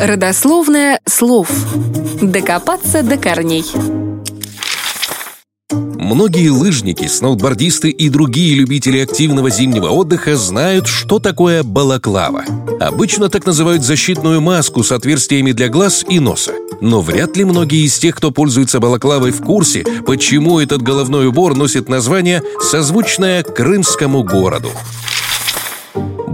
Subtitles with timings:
[0.00, 1.50] Родословное слов.
[2.22, 3.66] Докопаться до корней.
[5.70, 12.44] Многие лыжники, сноубордисты и другие любители активного зимнего отдыха знают, что такое балаклава.
[12.80, 16.54] Обычно так называют защитную маску с отверстиями для глаз и носа.
[16.80, 21.54] Но вряд ли многие из тех, кто пользуется балаклавой в курсе, почему этот головной убор
[21.54, 24.70] носит название, созвучное крымскому городу.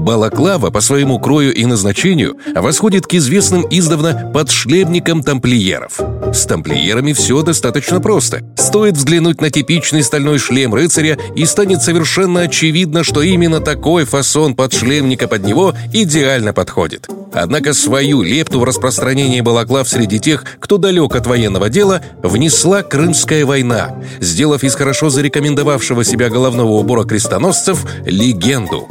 [0.07, 5.99] Балаклава по своему крою и назначению восходит к известным издавна подшлемникам тамплиеров.
[6.33, 8.43] С тамплиерами все достаточно просто.
[8.57, 14.55] Стоит взглянуть на типичный стальной шлем рыцаря, и станет совершенно очевидно, что именно такой фасон
[14.55, 17.09] подшлемника под него идеально подходит.
[17.33, 23.45] Однако свою лепту в распространении балаклав среди тех, кто далек от военного дела, внесла Крымская
[23.45, 28.87] война, сделав из хорошо зарекомендовавшего себя головного убора крестоносцев легенду.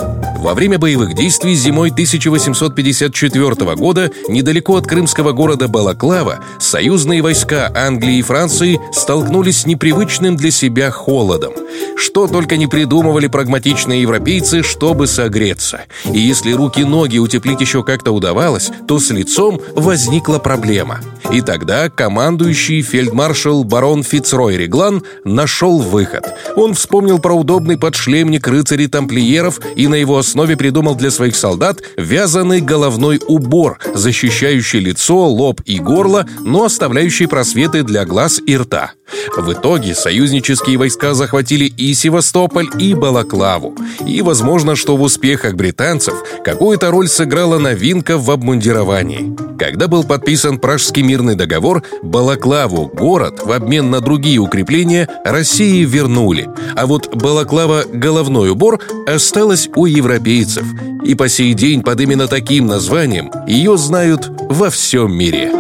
[0.46, 8.20] Во время боевых действий зимой 1854 года недалеко от крымского города Балаклава союзные войска Англии
[8.20, 11.54] и Франции столкнулись с непривычным для себя холодом.
[11.96, 15.82] Что только не придумывали прагматичные европейцы, чтобы согреться.
[16.12, 21.00] И если руки-ноги утеплить еще как-то удавалось, то с лицом возникла проблема.
[21.32, 26.34] И тогда командующий фельдмаршал барон Фицрой Реглан нашел выход.
[26.56, 31.82] Он вспомнил про удобный подшлемник рыцарей тамплиеров и на его основе придумал для своих солдат
[31.98, 38.94] вязаный головной убор, защищающий лицо, лоб и горло, но оставляющий просветы для глаз и рта.
[39.38, 43.76] В итоге союзнические войска захватили и Севастополь, и Балаклаву.
[44.06, 49.36] И возможно, что в успехах британцев какую-то роль сыграла новинка в обмундировании.
[49.58, 56.50] Когда был подписан Пражский мирный договор, Балаклаву, город, в обмен на другие укрепления, России вернули.
[56.76, 60.66] А вот Балаклава головной убор осталась у европейцев.
[61.04, 65.52] И по сей день под именно таким названием ее знают во всем мире.